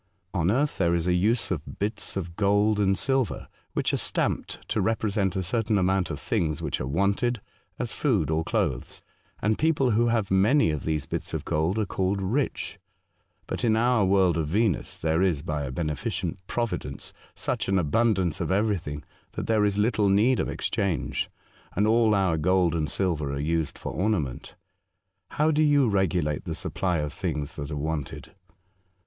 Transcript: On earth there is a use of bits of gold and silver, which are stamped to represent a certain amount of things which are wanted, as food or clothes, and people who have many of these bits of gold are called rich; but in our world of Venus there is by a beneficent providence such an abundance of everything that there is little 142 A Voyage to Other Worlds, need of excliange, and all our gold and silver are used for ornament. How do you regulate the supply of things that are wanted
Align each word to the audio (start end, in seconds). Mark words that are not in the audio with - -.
On 0.33 0.49
earth 0.49 0.79
there 0.79 0.95
is 0.95 1.05
a 1.07 1.13
use 1.13 1.51
of 1.51 1.77
bits 1.77 2.17
of 2.17 2.35
gold 2.35 2.79
and 2.79 2.97
silver, 2.97 3.47
which 3.73 3.93
are 3.93 3.97
stamped 3.97 4.67
to 4.69 4.81
represent 4.81 5.35
a 5.35 5.43
certain 5.43 5.77
amount 5.77 6.09
of 6.09 6.19
things 6.19 6.59
which 6.59 6.81
are 6.81 6.87
wanted, 6.87 7.39
as 7.77 7.93
food 7.93 8.31
or 8.31 8.43
clothes, 8.43 9.03
and 9.43 9.59
people 9.59 9.91
who 9.91 10.07
have 10.07 10.31
many 10.31 10.71
of 10.71 10.85
these 10.85 11.05
bits 11.05 11.35
of 11.35 11.45
gold 11.45 11.77
are 11.77 11.85
called 11.85 12.19
rich; 12.19 12.79
but 13.45 13.63
in 13.63 13.75
our 13.75 14.03
world 14.03 14.39
of 14.39 14.47
Venus 14.47 14.95
there 14.97 15.21
is 15.21 15.43
by 15.43 15.65
a 15.65 15.71
beneficent 15.71 16.39
providence 16.47 17.13
such 17.35 17.69
an 17.69 17.77
abundance 17.77 18.41
of 18.41 18.49
everything 18.49 19.03
that 19.33 19.45
there 19.45 19.63
is 19.63 19.77
little 19.77 20.05
142 20.05 20.41
A 20.41 20.45
Voyage 20.47 20.71
to 20.71 20.81
Other 20.81 20.87
Worlds, 20.87 20.97
need 20.97 20.97
of 20.97 21.09
excliange, 21.11 21.27
and 21.77 21.85
all 21.87 22.15
our 22.15 22.37
gold 22.39 22.73
and 22.73 22.89
silver 22.89 23.31
are 23.31 23.39
used 23.39 23.77
for 23.77 23.91
ornament. 23.93 24.55
How 25.29 25.51
do 25.51 25.61
you 25.61 25.87
regulate 25.87 26.45
the 26.45 26.55
supply 26.55 26.97
of 26.97 27.13
things 27.13 27.53
that 27.53 27.69
are 27.69 27.75
wanted 27.77 28.33